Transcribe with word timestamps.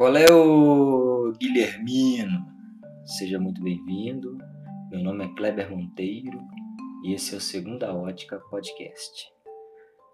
Qual 0.00 0.16
é 0.16 0.32
o 0.32 1.30
Guilhermino? 1.38 2.40
Seja 3.04 3.38
muito 3.38 3.62
bem-vindo. 3.62 4.38
Meu 4.90 5.02
nome 5.02 5.26
é 5.26 5.34
Kleber 5.34 5.70
Monteiro 5.70 6.40
e 7.04 7.12
esse 7.12 7.34
é 7.34 7.36
o 7.36 7.40
Segunda 7.40 7.94
Ótica 7.94 8.40
Podcast. 8.48 9.30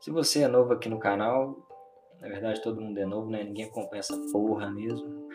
Se 0.01 0.11
você 0.11 0.43
é 0.43 0.49
novo 0.49 0.73
aqui 0.73 0.89
no 0.89 0.99
canal, 0.99 1.57
na 2.21 2.27
verdade 2.27 2.61
todo 2.65 2.81
mundo 2.81 2.99
é 2.99 3.07
novo, 3.07 3.31
né? 3.31 3.45
Ninguém 3.45 3.67
acompanha 3.67 4.01
essa 4.01 4.21
porra 4.33 4.69
mesmo, 4.73 5.29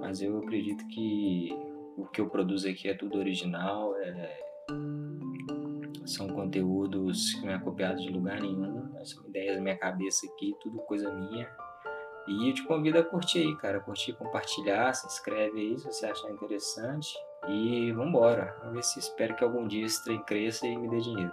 mas 0.00 0.22
eu 0.22 0.38
acredito 0.38 0.88
que 0.88 1.50
o 1.98 2.06
que 2.06 2.22
eu 2.22 2.30
produzo 2.30 2.66
aqui 2.66 2.88
é 2.88 2.94
tudo 2.94 3.18
original, 3.18 3.94
é... 3.98 4.40
são 6.06 6.28
conteúdos 6.28 7.34
que 7.34 7.44
não 7.44 7.52
é 7.52 7.58
copiado 7.58 8.00
de 8.00 8.08
lugar 8.08 8.40
nenhum, 8.40 8.90
são 9.04 9.28
ideias 9.28 9.56
da 9.56 9.62
minha 9.62 9.76
cabeça 9.76 10.26
aqui, 10.32 10.56
tudo 10.62 10.78
coisa 10.78 11.12
minha. 11.12 11.46
E 12.28 12.50
eu 12.50 12.54
te 12.54 12.62
convido 12.64 12.98
a 12.98 13.02
curtir 13.02 13.38
aí, 13.38 13.56
cara, 13.56 13.80
curtir, 13.80 14.12
compartilhar, 14.12 14.92
se 14.92 15.06
inscreve 15.06 15.58
aí 15.58 15.78
se 15.78 15.86
você 15.86 16.06
achar 16.06 16.30
interessante. 16.30 17.08
E 17.48 17.90
vambora, 17.92 18.54
vamos 18.60 18.74
ver 18.74 18.84
se 18.84 18.98
espero 18.98 19.34
que 19.34 19.42
algum 19.42 19.66
dia 19.66 19.86
esse 19.86 20.04
trem 20.04 20.22
cresça 20.24 20.66
e 20.66 20.76
me 20.76 20.88
dê 20.90 21.00
dinheiro. 21.00 21.32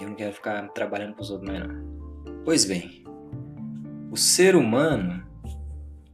Eu 0.00 0.08
não 0.08 0.16
quero 0.16 0.32
ficar 0.32 0.66
trabalhando 0.70 1.14
pros 1.14 1.30
outros 1.30 1.48
mais 1.48 1.64
não. 1.68 2.42
Pois 2.44 2.64
bem, 2.64 3.04
o 4.10 4.16
ser 4.16 4.56
humano, 4.56 5.24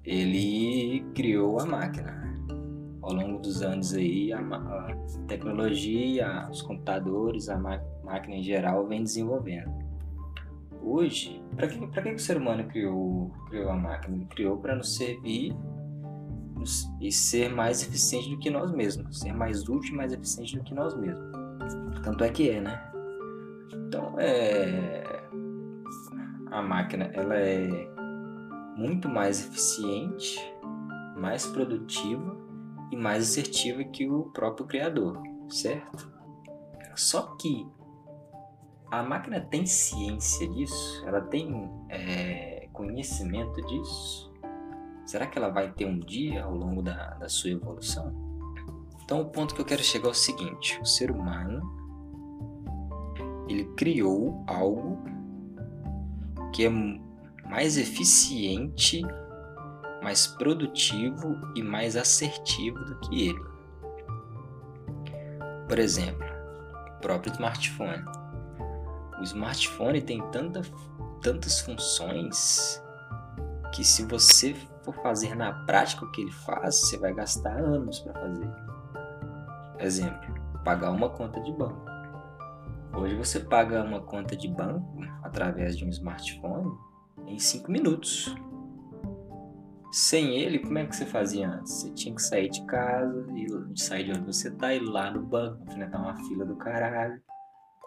ele 0.04 1.02
criou 1.14 1.58
a 1.58 1.64
máquina 1.64 2.20
ao 3.00 3.14
longo 3.14 3.38
dos 3.38 3.62
anos 3.62 3.94
aí, 3.94 4.30
a, 4.32 4.40
a 4.40 4.94
tecnologia, 5.26 6.46
os 6.50 6.60
computadores, 6.60 7.48
a 7.48 7.58
máquina 7.58 8.36
em 8.36 8.42
geral 8.42 8.86
vem 8.86 9.02
desenvolvendo. 9.02 9.89
Hoje, 10.82 11.42
para 11.54 11.68
que, 11.68 11.78
que 11.78 12.14
o 12.14 12.18
ser 12.18 12.36
humano 12.36 12.64
criou, 12.64 13.30
criou 13.48 13.70
a 13.70 13.76
máquina? 13.76 14.16
Ele 14.16 14.26
criou 14.26 14.56
para 14.58 14.74
nos 14.74 14.96
servir 14.96 15.54
e 17.00 17.12
ser 17.12 17.50
mais 17.50 17.82
eficiente 17.82 18.30
do 18.30 18.38
que 18.38 18.50
nós 18.50 18.72
mesmos, 18.72 19.20
ser 19.20 19.32
mais 19.32 19.68
útil 19.68 19.94
e 19.94 19.96
mais 19.96 20.12
eficiente 20.12 20.56
do 20.56 20.64
que 20.64 20.74
nós 20.74 20.94
mesmos. 20.96 21.30
Tanto 22.02 22.24
é 22.24 22.30
que 22.30 22.50
é, 22.50 22.60
né? 22.60 22.90
Então, 23.72 24.14
é... 24.18 25.22
a 26.50 26.62
máquina 26.62 27.10
ela 27.12 27.36
é 27.36 27.88
muito 28.76 29.08
mais 29.08 29.46
eficiente, 29.46 30.38
mais 31.16 31.46
produtiva 31.46 32.36
e 32.90 32.96
mais 32.96 33.24
assertiva 33.24 33.84
que 33.84 34.08
o 34.08 34.24
próprio 34.24 34.66
criador, 34.66 35.22
certo? 35.48 36.10
Só 36.94 37.36
que 37.36 37.66
a 38.90 39.02
máquina 39.02 39.40
tem 39.40 39.66
ciência 39.66 40.48
disso? 40.48 41.04
Ela 41.06 41.20
tem 41.20 41.70
é, 41.88 42.68
conhecimento 42.72 43.60
disso? 43.66 44.32
Será 45.06 45.26
que 45.26 45.38
ela 45.38 45.48
vai 45.48 45.72
ter 45.72 45.84
um 45.84 45.98
dia 45.98 46.44
ao 46.44 46.54
longo 46.54 46.82
da, 46.82 47.14
da 47.14 47.28
sua 47.28 47.50
evolução? 47.50 48.14
Então, 49.02 49.20
o 49.20 49.26
ponto 49.26 49.54
que 49.54 49.60
eu 49.60 49.64
quero 49.64 49.82
chegar 49.82 50.08
é 50.08 50.10
o 50.10 50.14
seguinte: 50.14 50.78
o 50.80 50.84
ser 50.84 51.10
humano 51.10 51.60
ele 53.48 53.64
criou 53.76 54.44
algo 54.46 55.02
que 56.52 56.64
é 56.64 56.70
mais 57.48 57.76
eficiente 57.76 59.02
mais 60.02 60.26
produtivo 60.26 61.38
e 61.54 61.62
mais 61.62 61.96
assertivo 61.96 62.78
do 62.84 62.98
que 63.00 63.28
ele. 63.28 63.44
Por 65.68 65.78
exemplo, 65.78 66.26
o 66.96 67.00
próprio 67.00 67.32
smartphone. 67.32 68.02
O 69.20 69.22
smartphone 69.22 70.00
tem 70.00 70.22
tanta, 70.30 70.62
tantas 71.20 71.60
funções 71.60 72.82
que 73.74 73.84
se 73.84 74.04
você 74.06 74.54
for 74.82 74.94
fazer 75.02 75.36
na 75.36 75.52
prática 75.64 76.04
o 76.04 76.10
que 76.10 76.22
ele 76.22 76.32
faz, 76.32 76.80
você 76.80 76.98
vai 76.98 77.12
gastar 77.12 77.52
anos 77.52 78.00
para 78.00 78.14
fazer. 78.14 78.50
Exemplo, 79.78 80.34
pagar 80.64 80.90
uma 80.90 81.10
conta 81.10 81.38
de 81.40 81.52
banco. 81.52 81.84
Hoje 82.94 83.14
você 83.14 83.40
paga 83.40 83.84
uma 83.84 84.00
conta 84.00 84.34
de 84.34 84.48
banco 84.48 85.00
através 85.22 85.76
de 85.76 85.84
um 85.84 85.88
smartphone 85.90 86.72
em 87.26 87.38
5 87.38 87.70
minutos. 87.70 88.34
Sem 89.92 90.36
ele, 90.38 90.60
como 90.60 90.78
é 90.78 90.86
que 90.86 90.96
você 90.96 91.04
fazia 91.04 91.48
antes? 91.48 91.72
Você 91.72 91.90
tinha 91.90 92.14
que 92.14 92.22
sair 92.22 92.48
de 92.48 92.64
casa, 92.64 93.26
e 93.34 93.80
sair 93.80 94.04
de 94.04 94.12
onde 94.12 94.26
você 94.26 94.50
tá, 94.50 94.72
ir 94.72 94.80
lá 94.80 95.10
no 95.10 95.20
banco, 95.20 95.62
enfrentar 95.64 95.98
uma 95.98 96.16
fila 96.16 96.44
do 96.44 96.56
caralho, 96.56 97.20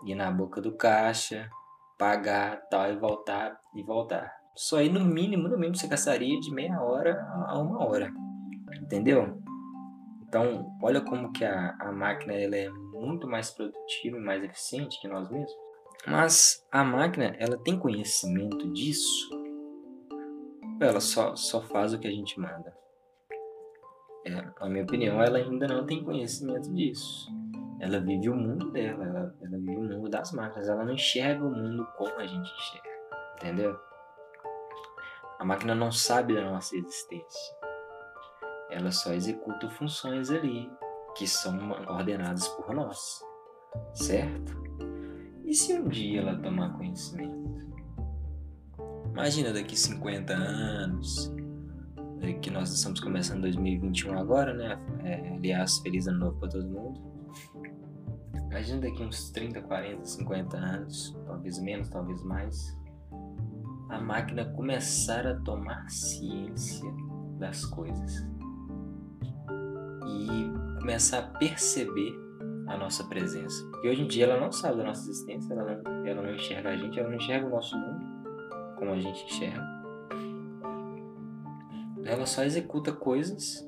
ir 0.06 0.16
na 0.16 0.32
boca 0.32 0.62
do 0.62 0.76
caixa, 0.76 1.50
pagar 1.98 2.62
tal 2.70 2.92
e 2.92 2.98
voltar 2.98 3.60
e 3.76 3.84
voltar. 3.84 4.32
Só 4.56 4.78
aí 4.78 4.90
no 4.90 5.04
mínimo, 5.04 5.48
no 5.48 5.58
mínimo 5.58 5.76
você 5.76 5.88
gastaria 5.88 6.40
de 6.40 6.52
meia 6.52 6.82
hora 6.82 7.20
a 7.48 7.60
uma 7.60 7.86
hora. 7.86 8.12
Entendeu? 8.82 9.42
Então, 10.28 10.68
olha 10.82 11.02
como 11.02 11.32
que 11.32 11.46
a, 11.46 11.76
a 11.80 11.92
máquina 11.92 12.34
ela 12.34 12.56
é 12.56 12.70
muito 12.70 13.28
mais 13.28 13.52
produtiva 13.52 14.18
e 14.18 14.22
mais 14.22 14.44
eficiente 14.44 15.00
que 15.00 15.08
nós 15.08 15.30
mesmos. 15.30 15.52
Mas 16.08 16.66
a 16.72 16.84
máquina, 16.84 17.36
ela 17.40 17.58
tem 17.64 17.80
conhecimento 17.80 18.72
disso 18.74 19.44
ela 20.86 21.00
só, 21.00 21.36
só 21.36 21.62
faz 21.62 21.94
o 21.94 22.00
que 22.00 22.08
a 22.08 22.12
gente 22.12 22.40
manda. 22.40 22.76
É, 24.26 24.32
na 24.32 24.70
minha 24.70 24.84
opinião, 24.84 25.22
ela 25.22 25.38
ainda 25.38 25.68
não 25.68 25.86
tem 25.86 26.04
conhecimento 26.04 26.74
disso. 26.74 27.30
Ela 27.80 28.00
vive 28.00 28.30
o 28.30 28.36
mundo 28.36 28.72
dela, 28.72 29.04
ela, 29.04 29.36
ela 29.42 29.58
vive 29.58 29.76
o 29.76 29.82
mundo 29.82 30.10
das 30.10 30.32
máquinas, 30.32 30.70
ela 30.70 30.86
não 30.86 30.94
enxerga 30.94 31.44
o 31.44 31.52
mundo 31.52 31.86
como 31.98 32.16
a 32.16 32.26
gente 32.26 32.52
enxerga, 32.52 32.90
entendeu? 33.36 33.80
A 35.40 35.46
máquina 35.46 35.76
não 35.76 35.92
sabe 35.92 36.36
da 36.36 36.50
nossa 36.50 36.76
existência. 36.76 37.56
Ela 38.70 38.92
só 38.92 39.14
executa 39.14 39.70
funções 39.70 40.32
ali 40.32 40.72
que 41.16 41.28
são 41.28 41.72
ordenadas 41.88 42.48
por 42.50 42.74
nós, 42.74 43.22
certo? 43.94 44.64
E 45.46 45.54
se 45.54 45.74
um 45.74 45.88
dia 45.88 46.22
ela 46.22 46.38
tomar 46.38 46.74
conhecimento? 46.78 47.44
Imagina 49.12 49.54
daqui 49.54 49.78
50 49.78 50.34
anos, 50.34 51.32
é, 52.22 52.34
que 52.34 52.50
nós 52.50 52.72
estamos 52.74 53.00
começando 53.00 53.42
2021 53.42 54.18
agora, 54.18 54.54
né? 54.54 54.80
É, 55.04 55.36
aliás, 55.36 55.78
feliz 55.80 56.08
ano 56.08 56.20
novo 56.20 56.40
para 56.40 56.50
todo 56.50 56.66
mundo. 56.66 57.13
Imagina 58.50 58.82
daqui 58.82 59.04
uns 59.04 59.32
30, 59.32 59.62
40, 59.62 60.06
50 60.06 60.58
anos, 60.58 61.18
talvez 61.26 61.60
menos, 61.60 61.90
talvez 61.90 62.24
mais, 62.24 62.78
a 63.90 64.00
máquina 64.00 64.46
começar 64.46 65.26
a 65.28 65.36
tomar 65.42 65.90
ciência 65.90 66.90
das 67.38 67.66
coisas 67.66 68.26
e 70.08 70.80
começar 70.80 71.20
a 71.20 71.28
perceber 71.38 72.14
a 72.68 72.78
nossa 72.78 73.04
presença. 73.06 73.64
Porque 73.72 73.90
hoje 73.90 74.02
em 74.02 74.08
dia 74.08 74.26
ela 74.26 74.40
não 74.40 74.52
sabe 74.52 74.78
da 74.78 74.84
nossa 74.84 75.10
existência, 75.10 75.54
ela 75.54 75.64
não, 75.64 76.06
ela 76.06 76.22
não 76.22 76.34
enxerga 76.34 76.70
a 76.70 76.78
gente, 76.78 77.00
ela 77.00 77.10
não 77.10 77.18
enxerga 77.18 77.46
o 77.46 77.50
nosso 77.50 77.78
mundo 77.78 78.14
como 78.78 78.92
a 78.92 79.00
gente 79.00 79.24
enxerga. 79.26 79.74
Ela 82.06 82.26
só 82.26 82.44
executa 82.44 82.92
coisas 82.92 83.68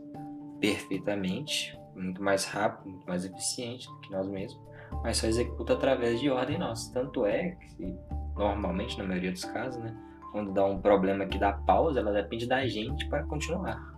perfeitamente, 0.59 1.77
muito 1.95 2.21
mais 2.21 2.45
rápido, 2.45 2.89
muito 2.89 3.07
mais 3.07 3.25
eficiente 3.25 3.87
do 3.87 3.99
que 3.99 4.11
nós 4.11 4.27
mesmos, 4.27 4.61
mas 5.03 5.17
só 5.17 5.27
executa 5.27 5.73
através 5.73 6.19
de 6.19 6.29
ordem 6.29 6.57
nossa. 6.57 6.93
Tanto 6.93 7.25
é 7.25 7.51
que, 7.51 7.97
normalmente, 8.35 8.97
na 8.97 9.03
maioria 9.03 9.31
dos 9.31 9.45
casos, 9.45 9.81
né, 9.81 9.95
quando 10.31 10.51
dá 10.51 10.65
um 10.65 10.81
problema 10.81 11.25
que 11.25 11.37
dá 11.37 11.53
pausa, 11.53 11.99
ela 11.99 12.11
depende 12.11 12.47
da 12.47 12.65
gente 12.67 13.07
para 13.07 13.23
continuar. 13.23 13.93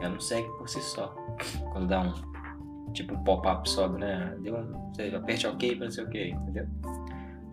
Ela 0.00 0.10
não 0.10 0.20
segue 0.20 0.48
por 0.58 0.68
si 0.68 0.80
só. 0.80 1.14
Quando 1.72 1.88
dá 1.88 2.00
um 2.00 2.32
tipo 2.92 3.14
um 3.14 3.24
pop-up 3.24 3.68
sobe, 3.68 3.98
né? 3.98 4.36
Deu 4.40 4.56
um, 4.56 4.92
você 4.92 5.14
aperte 5.14 5.46
OK 5.46 5.76
para 5.76 5.86
não 5.86 5.90
sei 5.90 6.04
o 6.04 6.08
que, 6.08 6.28
entendeu? 6.28 6.66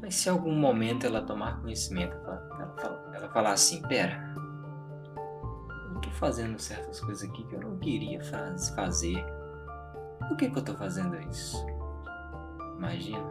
Mas 0.02 0.16
se 0.16 0.30
algum 0.30 0.54
momento 0.54 1.06
ela 1.06 1.22
tomar 1.22 1.62
conhecimento, 1.62 2.16
ela, 2.16 2.78
ela, 2.84 3.12
ela 3.16 3.30
falar 3.30 3.54
assim, 3.54 3.82
pera, 3.84 4.34
eu 5.94 6.02
tô 6.02 6.10
fazendo 6.12 6.58
certas 6.60 7.00
coisas 7.00 7.30
aqui 7.30 7.44
que 7.44 7.56
eu 7.56 7.62
não 7.62 7.78
queria 7.78 8.24
faz, 8.24 8.70
fazer. 8.70 9.24
Por 10.30 10.38
que, 10.38 10.48
que 10.48 10.60
eu 10.60 10.64
tô 10.64 10.76
fazendo 10.76 11.20
isso? 11.30 11.66
Imagina. 12.78 13.28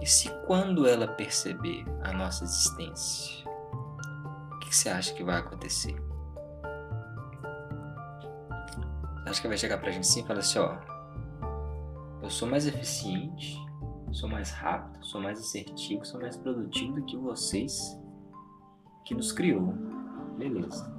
E 0.00 0.06
se 0.06 0.30
quando 0.46 0.88
ela 0.88 1.06
perceber 1.06 1.84
a 2.02 2.10
nossa 2.10 2.42
existência, 2.44 3.46
o 3.46 4.58
que, 4.60 4.70
que 4.70 4.76
você 4.76 4.88
acha 4.88 5.12
que 5.12 5.22
vai 5.22 5.38
acontecer? 5.38 5.94
Você 9.22 9.28
acha 9.28 9.42
que 9.42 9.48
vai 9.48 9.58
chegar 9.58 9.78
pra 9.78 9.90
gente 9.90 10.04
assim 10.04 10.22
e 10.22 10.26
falar 10.26 10.40
assim, 10.40 10.58
ó, 10.58 10.78
eu 12.22 12.30
sou 12.30 12.48
mais 12.48 12.66
eficiente, 12.66 13.58
sou 14.10 14.28
mais 14.28 14.50
rápido, 14.52 15.04
sou 15.04 15.20
mais 15.20 15.38
assertivo, 15.38 16.04
sou 16.06 16.18
mais 16.18 16.36
produtivo 16.38 16.94
do 16.94 17.04
que 17.04 17.16
vocês 17.18 17.78
que 19.04 19.14
nos 19.14 19.32
criou. 19.32 19.74
Beleza. 20.38 20.90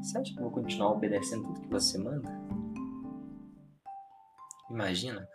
Você 0.00 0.18
acha 0.18 0.32
que 0.32 0.38
eu 0.38 0.44
vou 0.44 0.50
continuar 0.50 0.92
obedecendo 0.92 1.44
tudo 1.44 1.60
que 1.60 1.68
você 1.68 1.98
manda? 1.98 2.41
Imagina. 4.72 5.28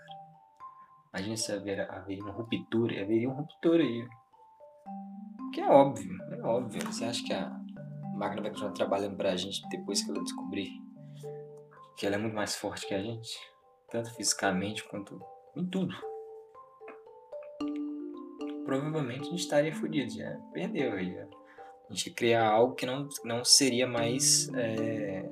Imagina 1.13 1.37
se 1.37 1.51
haver, 1.51 1.89
haveria 1.89 2.23
uma 2.23 2.33
ruptura, 2.33 3.01
haveria 3.01 3.29
uma 3.29 3.41
ruptura 3.41 3.83
aí. 3.83 4.07
Que 5.53 5.61
é 5.61 5.69
óbvio, 5.69 6.17
é 6.31 6.41
óbvio. 6.41 6.85
Você 6.87 7.05
acha 7.05 7.23
que 7.23 7.33
a 7.33 7.49
máquina 8.15 8.41
vai 8.41 8.51
continuar 8.51 8.73
trabalhando 8.73 9.15
para 9.15 9.31
a 9.31 9.35
gente 9.35 9.61
depois 9.69 10.03
que 10.03 10.09
ela 10.09 10.23
descobrir 10.23 10.69
que 11.97 12.05
ela 12.05 12.15
é 12.15 12.19
muito 12.19 12.35
mais 12.35 12.55
forte 12.55 12.87
que 12.87 12.93
a 12.93 13.01
gente, 13.01 13.39
tanto 13.89 14.13
fisicamente 14.13 14.83
quanto 14.87 15.19
em 15.55 15.65
tudo. 15.65 15.93
Provavelmente 18.63 19.21
a 19.21 19.31
gente 19.31 19.39
estaria 19.39 19.73
fodido, 19.73 20.11
já 20.11 20.37
perdeu 20.53 20.93
aí. 20.93 21.17
A 21.17 21.93
gente 21.93 22.07
ia 22.07 22.13
criar 22.13 22.47
algo 22.47 22.75
que 22.75 22.85
não, 22.85 23.09
não 23.25 23.43
seria 23.43 23.87
mais. 23.87 24.47
É, 24.53 25.27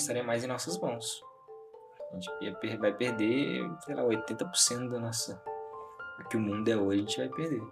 estaria 0.00 0.22
mais 0.22 0.44
em 0.44 0.46
nossas 0.46 0.78
mãos. 0.78 1.22
A 2.12 2.14
gente 2.14 2.76
vai 2.78 2.92
perder, 2.92 3.70
sei 3.80 3.94
lá, 3.94 4.02
80% 4.02 4.88
da 4.90 4.98
nossa. 4.98 5.42
Do 6.18 6.28
que 6.28 6.36
o 6.36 6.40
mundo 6.40 6.68
é 6.68 6.76
hoje, 6.76 6.98
a 6.98 7.02
gente 7.02 7.18
vai 7.18 7.28
perder. 7.28 7.62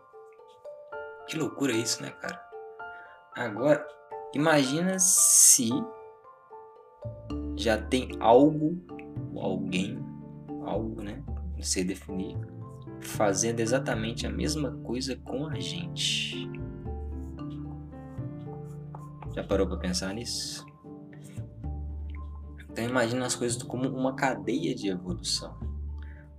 Que 1.27 1.37
loucura 1.37 1.73
isso, 1.73 2.03
né, 2.03 2.11
cara? 2.11 2.41
Agora, 3.37 3.87
imagina 4.33 4.99
se 4.99 5.71
já 7.57 7.81
tem 7.81 8.11
algo, 8.21 8.79
alguém, 9.37 9.99
algo, 10.65 11.03
né? 11.03 11.23
Não 11.55 11.63
sei 11.63 11.83
definir, 11.83 12.39
fazendo 13.01 13.61
exatamente 13.61 14.27
a 14.27 14.31
mesma 14.31 14.73
coisa 14.85 15.17
com 15.17 15.47
a 15.47 15.59
gente. 15.59 16.49
Já 19.35 19.45
parou 19.45 19.67
para 19.67 19.77
pensar 19.77 20.15
nisso? 20.15 20.68
Então 22.79 22.89
imagina 22.89 23.27
as 23.27 23.35
coisas 23.35 23.61
como 23.61 23.89
uma 23.89 24.15
cadeia 24.15 24.73
de 24.73 24.87
evolução. 24.87 25.53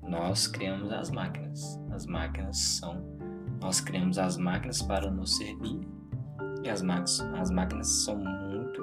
Nós 0.01 0.47
criamos 0.47 0.89
as 0.89 1.12
máquinas. 1.12 1.77
As 1.91 2.06
máquinas 2.06 2.57
são 2.57 3.19
nós 3.59 3.81
criamos 3.81 4.18
as 4.18 4.38
máquinas 4.38 4.81
para 4.81 5.12
nos 5.12 5.36
servir 5.36 5.86
e 6.63 6.69
as, 6.69 6.81
máquinas, 6.81 7.19
as 7.19 7.51
máquinas 7.51 7.88
são 8.06 8.15
muito 8.15 8.81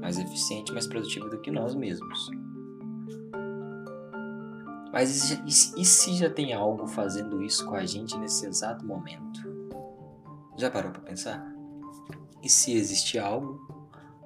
mais 0.00 0.18
eficientes, 0.18 0.72
mais 0.72 0.86
produtivas 0.86 1.30
do 1.30 1.38
que 1.42 1.50
nós 1.50 1.74
mesmos. 1.74 2.30
Mas 4.90 5.32
e, 5.76 5.84
se 5.84 6.14
já 6.14 6.30
tem 6.30 6.54
algo 6.54 6.86
fazendo 6.86 7.42
isso 7.42 7.66
com 7.66 7.74
a 7.74 7.84
gente 7.84 8.16
nesse 8.16 8.46
exato 8.46 8.86
momento? 8.86 9.42
Já 10.56 10.70
parou 10.70 10.92
para 10.92 11.02
pensar? 11.02 11.46
E 12.42 12.48
se 12.48 12.72
existe 12.72 13.18
algo, 13.18 13.60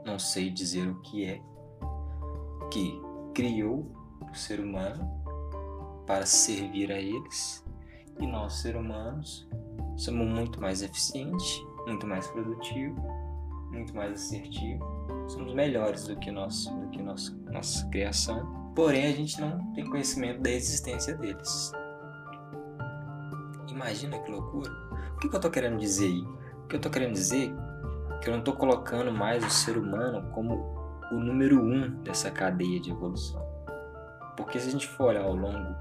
não 0.07 0.21
sei 0.21 0.51
dizer 0.51 0.89
o 0.89 1.01
que 1.01 1.25
é, 1.25 1.43
que 2.71 3.01
criou 3.35 3.91
o 4.31 4.35
ser 4.35 4.61
humano 4.61 5.09
para 6.07 6.27
servir 6.27 6.91
a 6.91 6.99
eles 6.99 7.65
e 8.19 8.27
nós, 8.27 8.55
seres 8.55 8.81
humanos, 8.81 9.49
somos 9.97 10.27
muito 10.27 10.61
mais 10.61 10.83
eficientes, 10.83 11.63
muito 11.87 12.07
mais 12.07 12.27
produtivos, 12.29 13.03
muito 13.71 13.95
mais 13.95 14.13
assertivos, 14.13 14.87
somos 15.29 15.55
melhores 15.55 16.07
do 16.07 16.17
que, 16.17 16.31
nós, 16.31 16.67
do 16.67 16.89
que 16.89 17.03
nossa, 17.03 17.33
nossa 17.53 17.87
criação, 17.89 18.73
porém 18.75 19.07
a 19.07 19.13
gente 19.13 19.41
não 19.41 19.73
tem 19.73 19.89
conhecimento 19.89 20.43
da 20.43 20.51
existência 20.51 21.17
deles. 21.17 21.73
Imagina 23.71 24.19
que 24.19 24.31
loucura. 24.31 24.71
O 25.15 25.19
que, 25.21 25.29
que 25.29 25.35
eu 25.35 25.39
estou 25.39 25.51
querendo 25.51 25.79
dizer 25.79 26.07
aí? 26.07 26.23
O 26.65 26.67
que 26.67 26.75
eu 26.75 26.79
estou 26.79 26.93
querendo 26.93 27.13
dizer 27.13 27.55
é 28.11 28.19
que 28.19 28.29
eu 28.29 28.33
não 28.33 28.41
estou 28.41 28.55
colocando 28.55 29.13
mais 29.13 29.45
o 29.45 29.51
ser 29.51 29.79
humano 29.79 30.31
como 30.33 30.80
o 31.11 31.15
número 31.15 31.61
um 31.63 31.91
dessa 32.03 32.31
cadeia 32.31 32.81
de 32.81 32.91
evolução. 32.91 33.45
Porque 34.37 34.59
se 34.59 34.69
a 34.69 34.73
gente 34.73 34.89
for 34.89 35.09
olhar 35.09 35.25
ao 35.25 35.35
longo 35.35 35.75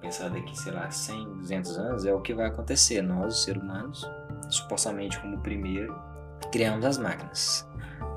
pensar 0.00 0.30
daqui, 0.30 0.56
sei 0.58 0.72
lá, 0.72 0.90
100, 0.90 1.38
200 1.38 1.78
anos, 1.78 2.04
é 2.06 2.14
o 2.14 2.20
que 2.20 2.34
vai 2.34 2.46
acontecer. 2.46 3.02
Nós, 3.02 3.34
os 3.34 3.44
seres 3.44 3.62
humanos, 3.62 4.08
supostamente 4.48 5.20
como 5.20 5.38
primeiro, 5.40 5.94
criamos 6.52 6.84
as 6.84 6.98
máquinas. 6.98 7.68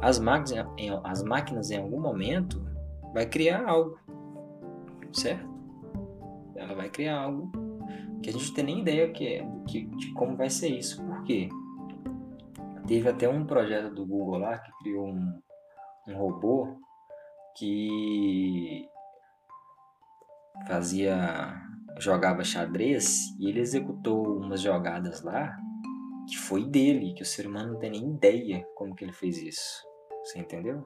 As 0.01 0.19
máquinas, 0.19 0.67
em, 0.77 0.89
as 1.03 1.23
máquinas, 1.23 1.71
em 1.71 1.77
algum 1.77 1.99
momento, 1.99 2.63
vai 3.13 3.25
criar 3.25 3.67
algo, 3.67 3.97
certo? 5.13 5.49
Ela 6.55 6.75
vai 6.75 6.89
criar 6.89 7.19
algo 7.19 7.51
que 8.21 8.29
a 8.29 8.33
gente 8.33 8.47
não 8.47 8.53
tem 8.53 8.63
nem 8.63 8.79
ideia 8.81 9.11
que 9.11 9.27
é, 9.27 9.47
que, 9.67 9.85
de 9.85 10.13
como 10.13 10.35
vai 10.35 10.49
ser 10.49 10.69
isso. 10.69 11.03
Por 11.03 11.23
quê? 11.23 11.49
Teve 12.87 13.09
até 13.09 13.27
um 13.27 13.45
projeto 13.45 13.93
do 13.93 14.05
Google 14.05 14.39
lá 14.39 14.57
que 14.57 14.71
criou 14.79 15.07
um, 15.07 15.41
um 16.07 16.17
robô 16.17 16.75
que 17.57 18.87
fazia 20.67 21.61
jogava 21.99 22.43
xadrez 22.43 23.37
e 23.39 23.49
ele 23.49 23.59
executou 23.59 24.37
umas 24.37 24.61
jogadas 24.61 25.21
lá 25.21 25.55
que 26.27 26.37
foi 26.37 26.65
dele, 26.65 27.13
que 27.13 27.23
o 27.23 27.25
ser 27.25 27.47
humano 27.47 27.73
não 27.73 27.79
tem 27.79 27.91
nem 27.91 28.11
ideia 28.11 28.65
como 28.75 28.95
que 28.95 29.03
ele 29.03 29.13
fez 29.13 29.37
isso. 29.37 29.83
Você 30.23 30.39
entendeu? 30.39 30.85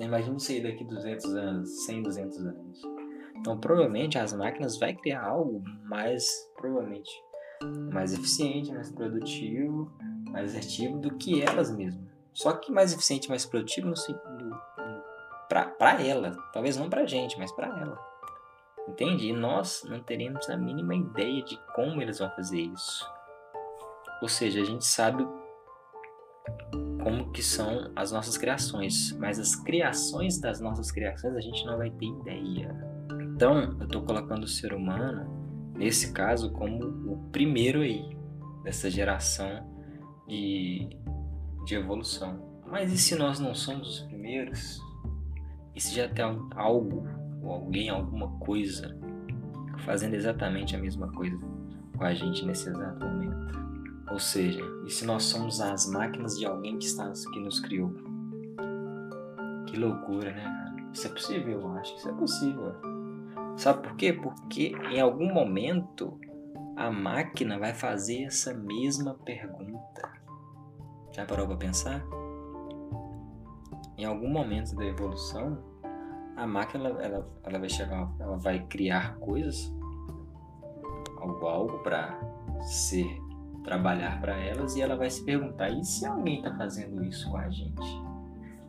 Imagina 0.00 0.36
isso 0.36 0.52
aí 0.52 0.62
daqui 0.62 0.84
200 0.84 1.34
anos, 1.34 1.86
100, 1.86 2.02
200 2.02 2.38
anos. 2.38 2.82
Então, 3.36 3.58
provavelmente 3.58 4.18
as 4.18 4.32
máquinas 4.32 4.78
vai 4.78 4.94
criar 4.94 5.24
algo 5.24 5.62
mais, 5.84 6.26
provavelmente, 6.56 7.10
mais 7.92 8.12
eficiente, 8.12 8.72
mais 8.72 8.90
produtivo, 8.90 9.92
mais 10.30 10.50
assertivo 10.50 10.98
do 10.98 11.16
que 11.16 11.42
elas 11.42 11.74
mesmas. 11.74 12.15
Só 12.36 12.52
que 12.52 12.70
mais 12.70 12.92
eficiente, 12.92 13.30
mais 13.30 13.46
produtivo 13.46 13.88
no, 13.88 13.94
no, 13.94 14.60
para 15.48 16.02
ela, 16.02 16.36
talvez 16.52 16.76
não 16.76 16.90
para 16.90 17.06
gente, 17.06 17.38
mas 17.38 17.50
para 17.50 17.68
ela. 17.68 17.98
Entende? 18.86 19.28
E 19.28 19.32
nós 19.32 19.82
não 19.88 20.00
teremos 20.00 20.46
a 20.50 20.56
mínima 20.56 20.94
ideia 20.94 21.42
de 21.42 21.58
como 21.74 22.02
eles 22.02 22.18
vão 22.18 22.30
fazer 22.32 22.60
isso. 22.60 23.10
Ou 24.20 24.28
seja, 24.28 24.60
a 24.60 24.64
gente 24.64 24.84
sabe 24.84 25.26
como 27.02 27.32
que 27.32 27.42
são 27.42 27.90
as 27.96 28.12
nossas 28.12 28.36
criações, 28.36 29.12
mas 29.12 29.38
as 29.38 29.56
criações 29.56 30.38
das 30.38 30.60
nossas 30.60 30.90
criações 30.90 31.34
a 31.34 31.40
gente 31.40 31.64
não 31.64 31.78
vai 31.78 31.90
ter 31.90 32.04
ideia. 32.04 32.68
Então, 33.34 33.78
eu 33.80 33.86
estou 33.86 34.02
colocando 34.02 34.44
o 34.44 34.48
ser 34.48 34.74
humano, 34.74 35.72
nesse 35.74 36.12
caso, 36.12 36.52
como 36.52 36.84
o 36.84 37.30
primeiro 37.32 37.80
aí 37.80 38.14
dessa 38.62 38.90
geração 38.90 39.74
de, 40.28 40.86
de 41.66 41.74
evolução. 41.74 42.38
Mas 42.66 42.92
e 42.92 42.96
se 42.96 43.16
nós 43.16 43.38
não 43.38 43.54
somos 43.54 43.88
os 43.88 44.00
primeiros? 44.06 44.80
E 45.74 45.80
se 45.80 45.94
já 45.94 46.08
tem 46.08 46.24
algo 46.54 47.06
ou 47.42 47.52
alguém, 47.52 47.90
alguma 47.90 48.28
coisa, 48.38 48.96
fazendo 49.84 50.14
exatamente 50.14 50.74
a 50.74 50.78
mesma 50.78 51.12
coisa 51.12 51.38
com 51.96 52.04
a 52.04 52.14
gente 52.14 52.46
nesse 52.46 52.68
exato 52.68 53.04
momento. 53.04 53.56
Ou 54.10 54.18
seja, 54.18 54.62
e 54.86 54.90
se 54.90 55.04
nós 55.04 55.24
somos 55.24 55.60
as 55.60 55.86
máquinas 55.90 56.38
de 56.38 56.46
alguém 56.46 56.78
que, 56.78 56.86
está, 56.86 57.12
que 57.32 57.40
nos 57.40 57.60
criou? 57.60 57.92
Que 59.66 59.76
loucura, 59.76 60.32
né, 60.32 60.88
Isso 60.92 61.06
é 61.06 61.10
possível, 61.10 61.60
eu 61.60 61.72
acho 61.72 61.92
que 61.92 61.98
isso 61.98 62.08
é 62.08 62.12
possível. 62.12 62.74
Sabe 63.56 63.82
por 63.82 63.96
quê? 63.96 64.12
Porque 64.12 64.72
em 64.90 65.00
algum 65.00 65.32
momento 65.32 66.18
a 66.76 66.90
máquina 66.90 67.58
vai 67.58 67.74
fazer 67.74 68.24
essa 68.24 68.54
mesma 68.54 69.14
pergunta. 69.14 70.05
Já 71.16 71.24
parou 71.24 71.46
para 71.46 71.56
pensar? 71.56 72.04
Em 73.96 74.04
algum 74.04 74.28
momento 74.28 74.76
da 74.76 74.84
evolução, 74.84 75.56
a 76.36 76.46
máquina 76.46 76.90
ela, 76.90 77.26
ela 77.42 77.58
vai 77.58 77.70
chegar, 77.70 78.12
ela 78.20 78.36
vai 78.36 78.66
criar 78.66 79.16
coisas, 79.16 79.74
algo, 81.16 81.46
algo 81.46 81.78
para 81.78 82.20
ser 82.60 83.18
trabalhar 83.64 84.20
para 84.20 84.36
elas 84.36 84.76
e 84.76 84.82
ela 84.82 84.94
vai 84.94 85.08
se 85.08 85.24
perguntar: 85.24 85.70
e 85.70 85.82
se 85.82 86.04
alguém 86.04 86.36
está 86.36 86.54
fazendo 86.54 87.02
isso 87.02 87.30
com 87.30 87.38
a 87.38 87.48
gente? 87.48 88.04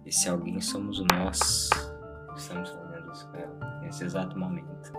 E 0.06 0.12
se 0.14 0.30
alguém 0.30 0.62
somos 0.62 1.02
nós 1.02 1.70
que 2.34 2.40
estamos 2.40 2.70
fazendo 2.70 3.12
isso 3.12 3.30
com 3.30 3.36
ela 3.36 3.80
nesse 3.82 4.06
exato 4.06 4.40
momento? 4.40 4.94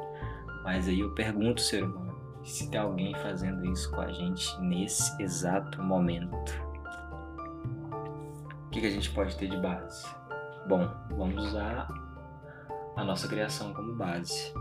Mas 0.64 0.86
aí 0.86 1.00
eu 1.00 1.14
pergunto, 1.14 1.62
ser 1.62 1.82
humano, 1.82 2.14
se 2.44 2.70
tem 2.70 2.78
alguém 2.78 3.14
fazendo 3.14 3.64
isso 3.64 3.90
com 3.90 4.02
a 4.02 4.12
gente 4.12 4.60
nesse 4.60 5.22
exato 5.22 5.82
momento? 5.82 6.67
Que, 8.78 8.82
que 8.82 8.86
a 8.86 8.92
gente 8.92 9.10
pode 9.10 9.36
ter 9.36 9.48
de 9.48 9.56
base? 9.56 10.06
Bom, 10.68 10.88
vamos 11.10 11.46
usar 11.46 11.88
a 12.94 13.02
nossa 13.02 13.26
criação 13.26 13.74
como 13.74 13.96
base. 13.96 14.54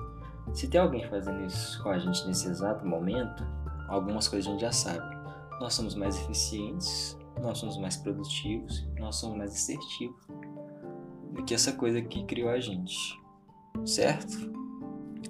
Se 0.54 0.68
tem 0.68 0.82
alguém 0.82 1.08
fazendo 1.08 1.46
isso 1.46 1.84
com 1.84 1.90
a 1.90 2.00
gente 2.00 2.26
nesse 2.26 2.48
exato 2.48 2.84
momento, 2.84 3.46
algumas 3.88 4.28
coisas 4.28 4.48
a 4.48 4.52
gente 4.52 4.62
já 4.62 4.72
sabe. 4.72 5.16
Nós 5.60 5.76
somos 5.76 5.94
mais 5.94 6.20
eficientes, 6.20 7.16
nós 7.40 7.60
somos 7.60 7.78
mais 7.78 7.96
produtivos, 7.96 8.88
nós 8.98 9.18
somos 9.18 9.38
mais 9.38 9.52
assertivos 9.54 10.26
do 11.34 11.44
que 11.46 11.54
essa 11.54 11.74
coisa 11.74 12.02
que 12.02 12.26
criou 12.26 12.50
a 12.50 12.60
gente. 12.60 12.98
Certo? 13.86 14.52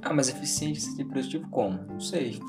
Ah, 0.01 0.13
mas 0.13 0.29
eficiente 0.29 0.79
e 0.97 1.03
produtivo 1.03 1.49
como? 1.49 1.77
Não 1.87 1.99
sei. 1.99 2.39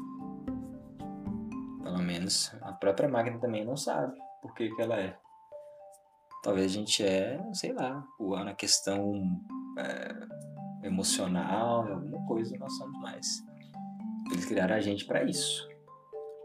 Pelo 1.82 1.98
menos 1.98 2.54
a 2.62 2.70
própria 2.74 3.08
máquina 3.08 3.40
também 3.40 3.64
não 3.64 3.76
sabe 3.76 4.16
por 4.40 4.54
que, 4.54 4.70
que 4.70 4.80
ela 4.80 5.00
é. 5.00 5.18
Talvez 6.42 6.72
a 6.72 6.74
gente 6.74 7.04
é, 7.04 7.40
sei 7.52 7.72
lá, 7.72 8.06
na 8.44 8.54
questão 8.54 9.12
é, 9.78 10.86
emocional, 10.86 11.86
alguma 11.92 12.26
coisa 12.26 12.56
nós 12.58 12.76
somos 12.76 12.98
mais. 13.00 13.26
Eles 14.30 14.44
criaram 14.44 14.74
a 14.74 14.80
gente 14.80 15.04
para 15.04 15.24
isso. 15.24 15.68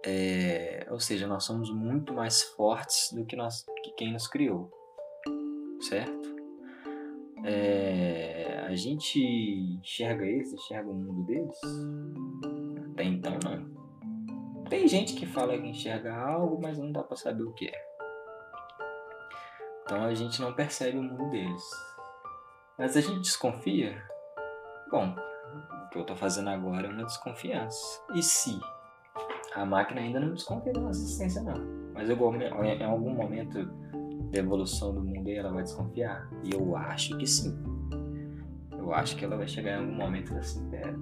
É, 0.05 0.85
ou 0.89 1.00
seja, 1.00 1.27
nós 1.27 1.45
somos 1.45 1.71
muito 1.71 2.13
mais 2.13 2.43
fortes 2.43 3.12
do 3.13 3.25
que, 3.25 3.35
nós, 3.35 3.65
que 3.83 3.91
quem 3.91 4.12
nos 4.12 4.27
criou, 4.27 4.69
certo? 5.81 6.33
É, 7.45 8.65
a 8.65 8.75
gente 8.75 9.19
enxerga 9.19 10.25
eles, 10.25 10.51
enxerga 10.53 10.89
o 10.89 10.93
mundo 10.93 11.23
deles? 11.23 11.57
Até 12.91 13.03
então 13.03 13.38
não. 13.43 14.63
Tem 14.69 14.88
gente 14.88 15.13
que 15.13 15.25
fala 15.25 15.57
que 15.57 15.67
enxerga 15.67 16.15
algo, 16.15 16.59
mas 16.62 16.77
não 16.77 16.91
dá 16.91 17.03
para 17.03 17.15
saber 17.15 17.43
o 17.43 17.53
que 17.53 17.67
é. 17.67 17.92
Então 19.83 20.03
a 20.03 20.13
gente 20.13 20.41
não 20.41 20.53
percebe 20.53 20.97
o 20.97 21.03
mundo 21.03 21.29
deles. 21.29 21.63
Mas 22.77 22.95
a 22.95 23.01
gente 23.01 23.19
desconfia? 23.19 24.01
Bom, 24.89 25.13
o 25.13 25.89
que 25.89 25.97
eu 25.97 26.01
estou 26.01 26.15
fazendo 26.15 26.49
agora 26.49 26.87
é 26.87 26.89
uma 26.89 27.03
desconfiança. 27.03 28.01
E 28.15 28.23
se? 28.23 28.59
A 29.53 29.65
máquina 29.65 30.01
ainda 30.01 30.19
não 30.19 30.33
desconfia 30.33 30.73
da 30.73 30.81
nossa 30.81 30.99
existência, 30.99 31.43
não. 31.43 31.53
Mas 31.93 32.09
eu, 32.09 32.17
em 32.17 32.83
algum 32.83 33.13
momento 33.13 33.65
da 34.31 34.39
evolução 34.39 34.93
do 34.93 35.01
mundo 35.01 35.29
ela 35.29 35.51
vai 35.51 35.63
desconfiar? 35.63 36.27
E 36.43 36.53
eu 36.53 36.75
acho 36.75 37.15
que 37.17 37.27
sim. 37.27 37.55
Eu 38.71 38.93
acho 38.93 39.15
que 39.15 39.23
ela 39.23 39.37
vai 39.37 39.47
chegar 39.47 39.77
em 39.77 39.81
algum 39.81 39.95
momento 39.95 40.33
assim, 40.35 40.67
pera. 40.69 40.95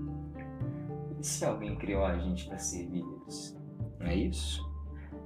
E 1.19 1.25
se 1.25 1.45
alguém 1.45 1.77
criou 1.77 2.03
a 2.03 2.17
gente 2.17 2.47
para 2.47 2.57
servir 2.57 3.03
eles? 3.03 3.57
Não 3.99 4.07
é 4.07 4.15
isso? 4.15 4.69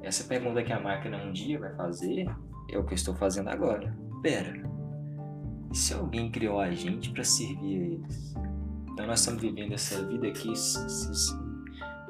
Essa 0.04 0.28
pergunta 0.28 0.62
que 0.62 0.72
a 0.72 0.80
máquina 0.80 1.18
um 1.18 1.32
dia 1.32 1.60
vai 1.60 1.74
fazer 1.76 2.26
é 2.70 2.78
o 2.78 2.84
que 2.84 2.94
eu 2.94 2.96
estou 2.96 3.16
fazendo 3.16 3.50
agora. 3.50 3.96
Pera. 4.22 4.64
E 5.72 5.78
se 5.78 5.94
alguém 5.94 6.32
criou 6.32 6.60
a 6.60 6.72
gente 6.72 7.12
para 7.12 7.24
servir 7.24 7.82
a 7.82 7.86
eles? 7.86 8.34
Então 8.92 9.08
nós 9.08 9.20
estamos 9.20 9.42
vivendo 9.42 9.74
essa 9.74 10.06
vida 10.06 10.28
aqui, 10.28 10.52
esses 10.52 11.36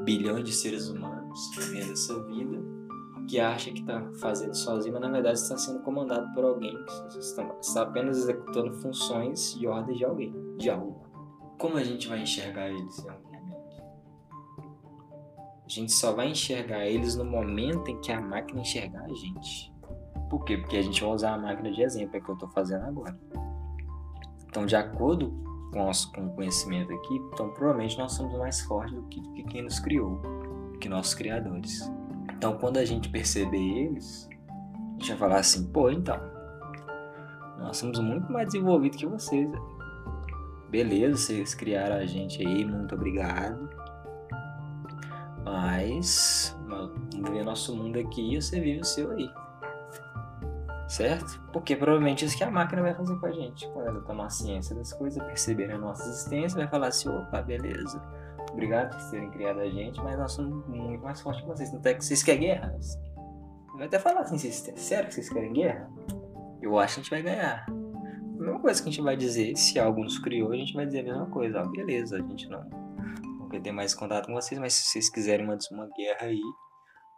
bilhões 0.03 0.43
de 0.43 0.53
seres 0.53 0.87
humanos 0.87 1.25
vivendo 1.57 1.91
essa 1.91 2.23
vida 2.23 2.63
que 3.27 3.39
acha 3.39 3.71
que 3.71 3.79
está 3.79 4.07
fazendo 4.19 4.55
sozinho, 4.55 4.93
mas 4.93 5.01
na 5.01 5.09
verdade 5.09 5.39
está 5.39 5.57
sendo 5.57 5.79
comandado 5.81 6.31
por 6.33 6.45
alguém, 6.45 6.77
está 7.17 7.81
apenas 7.81 8.19
executando 8.19 8.73
funções 8.75 9.55
e 9.59 9.65
ordens 9.65 9.97
de 9.97 10.05
alguém, 10.05 10.33
de 10.57 10.69
algo. 10.69 11.03
Como 11.57 11.77
a 11.77 11.83
gente 11.83 12.07
vai 12.07 12.21
enxergar 12.21 12.69
eles 12.69 12.99
em 12.99 13.09
algum 13.09 13.31
momento? 13.31 13.83
A 15.65 15.69
gente 15.69 15.91
só 15.91 16.13
vai 16.13 16.29
enxergar 16.29 16.85
eles 16.85 17.15
no 17.15 17.25
momento 17.25 17.89
em 17.89 17.99
que 17.99 18.11
a 18.11 18.21
máquina 18.21 18.61
enxergar 18.61 19.05
a 19.05 19.13
gente. 19.13 19.73
Por 20.35 20.43
quê? 20.43 20.57
Porque 20.57 20.75
a 20.75 20.81
gente 20.81 21.01
vai 21.01 21.11
usar 21.11 21.33
a 21.33 21.37
máquina 21.37 21.71
de 21.71 21.81
exemplo, 21.81 22.17
é 22.17 22.19
que 22.19 22.27
eu 22.27 22.33
estou 22.33 22.49
fazendo 22.49 22.83
agora. 22.83 23.17
Então, 24.49 24.65
de 24.65 24.75
acordo 24.75 25.31
com 25.71 25.79
o 25.79 25.85
nosso 25.85 26.11
conhecimento 26.11 26.93
aqui, 26.93 27.15
então 27.31 27.51
provavelmente 27.51 27.97
nós 27.97 28.11
somos 28.11 28.37
mais 28.37 28.59
fortes 28.59 28.93
do 28.93 29.03
que, 29.03 29.21
do 29.21 29.31
que 29.31 29.43
quem 29.43 29.61
nos 29.61 29.79
criou, 29.79 30.17
do 30.73 30.77
que 30.77 30.89
nossos 30.89 31.13
criadores. 31.13 31.89
Então, 32.35 32.57
quando 32.57 32.75
a 32.75 32.83
gente 32.83 33.07
perceber 33.07 33.57
eles, 33.57 34.27
a 34.27 34.91
gente 34.99 35.07
vai 35.11 35.17
falar 35.17 35.39
assim: 35.39 35.71
pô, 35.71 35.89
então, 35.89 36.19
nós 37.57 37.77
somos 37.77 37.97
muito 37.99 38.29
mais 38.29 38.47
desenvolvidos 38.47 38.97
que 38.97 39.05
vocês. 39.05 39.49
Beleza, 40.69 41.15
vocês 41.15 41.55
criaram 41.55 41.95
a 41.95 42.05
gente 42.05 42.45
aí, 42.45 42.65
muito 42.65 42.93
obrigado. 42.93 43.69
Mas, 45.45 46.53
vamos 46.67 47.29
ver 47.29 47.45
nosso 47.45 47.73
mundo 47.73 47.97
aqui 47.97 48.33
e 48.33 48.41
você 48.41 48.59
vive 48.59 48.81
o 48.81 48.83
seu 48.83 49.11
aí. 49.11 49.44
Certo? 50.87 51.41
Porque 51.51 51.75
provavelmente 51.75 52.25
isso 52.25 52.37
que 52.37 52.43
a 52.43 52.51
máquina 52.51 52.81
vai 52.81 52.93
fazer 52.93 53.15
com 53.19 53.25
a 53.25 53.31
gente. 53.31 53.67
Quando 53.69 53.87
ela 53.87 54.01
tomar 54.01 54.29
ciência 54.29 54.75
das 54.75 54.93
coisas, 54.93 55.23
perceber 55.23 55.71
a 55.71 55.77
nossa 55.77 56.07
existência, 56.07 56.57
vai 56.57 56.67
falar 56.67 56.87
assim: 56.87 57.09
opa, 57.09 57.41
beleza 57.41 57.99
obrigado 58.55 58.97
por 58.97 59.11
terem 59.11 59.29
criado 59.29 59.59
a 59.59 59.69
gente, 59.69 60.01
mas 60.01 60.17
nós 60.17 60.31
somos 60.31 60.65
muito 60.67 61.03
mais 61.03 61.21
fortes 61.21 61.41
que 61.41 61.47
vocês. 61.47 61.71
Não 61.71 61.81
é 61.83 61.93
que 61.93 62.03
vocês 62.03 62.23
querem 62.23 62.41
guerra. 62.41 62.75
Vai 63.75 63.87
até 63.87 63.99
falar 63.99 64.21
assim, 64.21 64.37
vocês, 64.37 64.73
sério 64.77 65.09
que 65.09 65.15
vocês 65.15 65.29
querem 65.29 65.51
guerra? 65.51 65.89
Eu 66.61 66.79
acho 66.79 66.95
que 66.95 66.99
a 66.99 67.03
gente 67.03 67.09
vai 67.09 67.21
ganhar. 67.21 67.65
A 67.67 68.41
mesma 68.41 68.59
coisa 68.59 68.81
que 68.81 68.89
a 68.89 68.91
gente 68.91 69.01
vai 69.03 69.17
dizer, 69.17 69.55
se 69.57 69.77
algo 69.77 70.01
nos 70.01 70.17
criou, 70.17 70.51
a 70.51 70.55
gente 70.55 70.73
vai 70.73 70.85
dizer 70.85 71.01
a 71.01 71.03
mesma 71.03 71.25
coisa. 71.27 71.61
Ó, 71.61 71.65
beleza, 71.67 72.15
a 72.15 72.19
gente 72.19 72.49
não, 72.49 72.63
não 73.39 73.49
quer 73.49 73.61
ter 73.61 73.71
mais 73.71 73.93
contato 73.93 74.27
com 74.27 74.33
vocês, 74.33 74.59
mas 74.59 74.73
se 74.73 74.87
vocês 74.87 75.09
quiserem 75.09 75.45
uma, 75.45 75.57
uma 75.71 75.89
guerra 75.95 76.27
aí, 76.27 76.41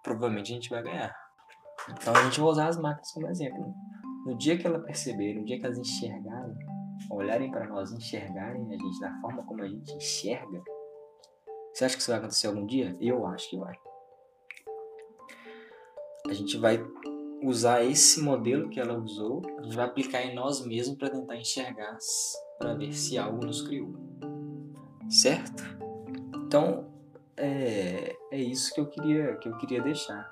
provavelmente 0.03 0.51
a 0.51 0.55
gente 0.55 0.69
vai 0.69 0.81
ganhar. 0.81 1.26
Então 1.91 2.13
a 2.13 2.23
gente 2.23 2.39
vai 2.39 2.49
usar 2.49 2.67
as 2.67 2.77
máquinas 2.77 3.11
como 3.11 3.27
exemplo. 3.27 3.73
No 4.25 4.37
dia 4.37 4.57
que 4.57 4.67
ela 4.67 4.79
perceber, 4.79 5.35
no 5.35 5.45
dia 5.45 5.59
que 5.59 5.65
elas 5.65 5.77
enxergarem, 5.77 6.55
olharem 7.11 7.49
para 7.49 7.67
nós, 7.67 7.91
enxergarem 7.91 8.65
a 8.67 8.77
gente 8.77 8.99
da 8.99 9.13
forma 9.21 9.43
como 9.43 9.61
a 9.61 9.67
gente 9.67 9.93
enxerga, 9.93 10.61
você 11.77 11.85
acha 11.85 11.95
que 11.95 12.01
isso 12.01 12.09
vai 12.09 12.19
acontecer 12.19 12.47
algum 12.47 12.65
dia? 12.65 12.97
Eu 12.99 13.25
acho 13.27 13.51
que 13.51 13.57
vai. 13.57 13.75
A 16.27 16.33
gente 16.33 16.57
vai 16.57 16.83
usar 17.43 17.83
esse 17.83 18.19
modelo 18.19 18.67
que 18.67 18.79
ela 18.79 18.97
usou, 18.97 19.43
a 19.59 19.61
gente 19.61 19.75
vai 19.75 19.85
aplicar 19.85 20.23
em 20.23 20.33
nós 20.33 20.65
mesmos 20.65 20.97
para 20.97 21.11
tentar 21.11 21.37
enxergar, 21.37 21.95
para 22.57 22.73
ver 22.73 22.91
se 22.93 23.15
algo 23.17 23.45
nos 23.45 23.61
criou. 23.61 23.93
Certo? 25.07 25.63
Então, 26.35 26.91
é, 27.37 28.15
é 28.31 28.39
isso 28.39 28.73
que 28.73 28.81
eu 28.81 28.87
queria 28.87 29.35
que 29.35 29.47
eu 29.47 29.57
queria 29.57 29.81
deixar. 29.81 30.27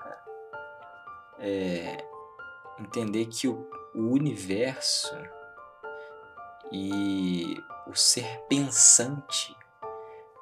É, 1.40 1.98
entender 2.80 3.26
que 3.26 3.48
o, 3.48 3.68
o 3.94 4.12
universo 4.12 5.16
e 6.72 7.58
o 7.88 7.94
ser 7.94 8.40
pensante 8.50 9.56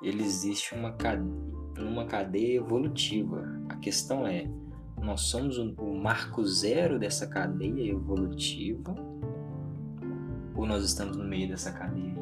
ele 0.01 0.23
existe 0.23 0.75
uma 0.75 0.91
cadeia, 0.91 2.05
cadeia 2.09 2.57
evolutiva. 2.57 3.43
A 3.69 3.75
questão 3.77 4.27
é, 4.27 4.49
nós 5.01 5.21
somos 5.21 5.57
o 5.57 5.93
marco 5.95 6.45
zero 6.45 6.99
dessa 6.99 7.25
cadeia 7.27 7.91
evolutiva 7.91 8.93
ou 10.55 10.65
nós 10.65 10.83
estamos 10.83 11.17
no 11.17 11.23
meio 11.23 11.47
dessa 11.47 11.71
cadeia? 11.71 12.15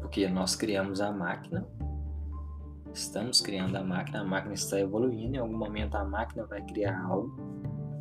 Porque 0.00 0.28
nós 0.28 0.56
criamos 0.56 1.00
a 1.00 1.12
máquina, 1.12 1.66
estamos 2.92 3.40
criando 3.40 3.76
a 3.76 3.84
máquina, 3.84 4.20
a 4.20 4.24
máquina 4.24 4.54
está 4.54 4.78
evoluindo, 4.78 5.36
em 5.36 5.38
algum 5.38 5.56
momento 5.56 5.94
a 5.96 6.04
máquina 6.04 6.44
vai 6.46 6.62
criar 6.62 7.00
algo 7.04 7.34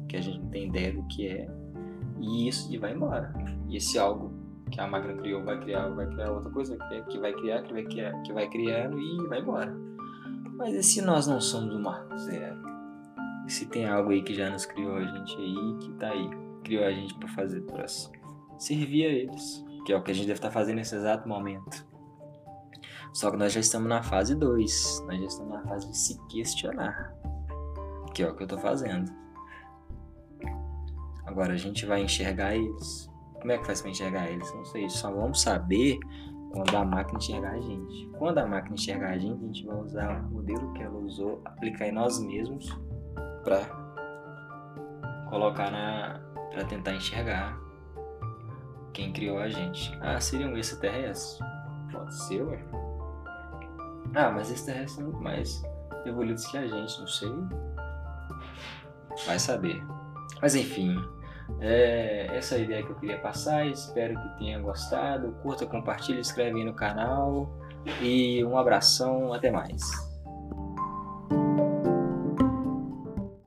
que 0.08 0.17
a 0.17 0.22
gente 0.22 0.39
não 0.39 0.50
tem 0.50 0.67
ideia 0.67 0.93
do 0.93 1.03
que 1.08 1.27
é, 1.27 1.48
e 2.19 2.48
isso 2.48 2.79
vai 2.79 2.93
embora. 2.93 3.34
E 3.67 3.77
esse 3.77 3.98
algo 3.98 4.34
que 4.69 4.79
a 4.79 4.88
máquina 4.88 5.13
criou 5.15 5.43
vai 5.43 5.60
criar, 5.60 5.88
vai 5.89 6.08
criar 6.08 6.31
outra 6.31 6.51
coisa 6.51 6.77
que 7.10 7.17
vai 7.17 7.34
criar, 7.34 7.63
que 7.63 7.74
vai 7.74 7.84
criar, 7.84 8.22
que 8.22 8.34
vai 8.34 8.50
criando 8.50 9.00
e 9.00 9.27
vai 9.27 9.39
embora. 9.39 9.75
Mas 10.58 10.74
e 10.74 10.84
se 10.84 11.01
nós 11.01 11.27
não 11.27 11.39
somos 11.39 11.74
o 11.74 11.79
marco 11.79 12.17
zero? 12.17 12.58
E 13.48 13.51
se 13.51 13.65
tem 13.67 13.88
algo 13.88 14.12
aí 14.12 14.22
que 14.22 14.34
já 14.34 14.50
nos 14.50 14.65
criou 14.65 14.96
a 14.96 15.05
gente 15.05 15.36
aí, 15.38 15.77
que 15.79 15.91
tá 15.93 16.10
aí, 16.10 16.29
criou 16.63 16.86
a 16.86 16.91
gente 16.91 17.15
para 17.15 17.29
fazer, 17.29 17.62
para 17.62 17.86
servir 18.58 19.05
a 19.05 19.10
eles, 19.10 19.65
que 19.86 19.93
é 19.93 19.98
o 19.98 20.03
que 20.03 20.12
a 20.12 20.13
gente 20.13 20.27
deve 20.27 20.38
estar 20.38 20.50
tá 20.50 20.53
fazendo 20.53 20.75
nesse 20.75 20.96
exato 20.96 21.27
momento. 21.27 21.88
Só 23.13 23.32
que 23.32 23.38
nós 23.38 23.54
já 23.54 23.60
estamos 23.60 23.89
na 23.89 24.04
fase 24.04 24.36
2, 24.36 25.06
nós 25.08 25.20
já 25.20 25.25
estamos 25.25 25.54
na 25.54 25.63
fase 25.63 25.89
de 25.89 25.98
se 25.98 26.20
questionar, 26.28 27.13
que 28.13 28.24
é 28.24 28.30
o 28.30 28.36
que 28.36 28.44
eu 28.44 28.46
estou 28.46 28.60
fazendo. 28.60 29.12
Agora 31.25 31.54
a 31.54 31.58
gente 31.58 31.86
vai 31.86 32.01
enxergar 32.01 32.56
eles, 32.56 33.10
como 33.39 33.51
é 33.51 33.58
que 33.58 33.66
faz 33.66 33.82
para 33.82 33.92
enxergar 33.92 34.30
eles? 34.30 34.54
Não 34.54 34.66
sei, 34.66 34.89
só 34.89 35.12
vamos 35.12 35.42
saber 35.42 36.00
quando 36.51 36.75
a 36.75 36.84
máquina 36.84 37.18
enxergar 37.18 37.51
a 37.51 37.60
gente. 37.60 38.10
Quando 38.18 38.38
a 38.39 38.46
máquina 38.46 38.75
enxergar 38.75 39.10
a 39.12 39.18
gente, 39.18 39.44
a 39.44 39.48
gente 39.48 39.66
vai 39.66 39.78
usar 39.78 40.22
o 40.25 40.32
modelo 40.32 40.74
que 40.74 40.84
ela 40.84 40.98
usou, 40.98 41.42
aplicar 41.46 41.88
em 41.88 41.92
nós 41.92 42.20
mesmos 42.20 42.70
para 43.44 43.62
colocar 45.30 45.72
na 45.72 46.28
para 46.51 46.66
tentar 46.66 46.94
enxergar 46.94 47.58
quem 48.92 49.13
criou 49.13 49.38
a 49.38 49.48
gente. 49.50 49.96
Ah, 50.01 50.20
seriam 50.20 50.58
extraterrestres? 50.58 51.39
Pode 51.92 52.16
ser, 52.24 52.42
ué. 52.42 52.79
Ah, 54.16 54.32
mas 54.32 54.51
extraterrestres 54.51 54.96
são 54.96 55.04
muito 55.04 55.22
mais 55.22 55.63
evoluídos 56.06 56.46
que 56.48 56.58
a 56.58 56.68
gente, 56.68 57.00
não 57.00 57.08
sei. 57.08 57.32
Vai 59.25 59.39
saber. 59.39 59.84
Mas 60.42 60.56
enfim, 60.56 60.96
é, 61.60 62.28
essa 62.36 62.56
é 62.56 62.60
a 62.60 62.62
ideia 62.62 62.84
que 62.84 62.92
eu 62.92 62.96
queria 62.96 63.20
passar. 63.20 63.66
Espero 63.68 64.20
que 64.20 64.38
tenha 64.39 64.60
gostado. 64.60 65.32
Curta, 65.42 65.66
compartilhe, 65.66 66.20
inscreve 66.20 66.60
aí 66.60 66.66
no 66.66 66.74
canal. 66.74 67.51
E 68.01 68.44
um 68.44 68.58
abração, 68.58 69.34
até 69.34 69.51
mais. 69.51 69.82